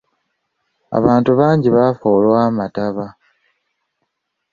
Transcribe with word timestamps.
Abantu 0.97 1.31
bangi 1.39 1.67
abafa 1.71 2.05
olw'amataba. 2.17 3.05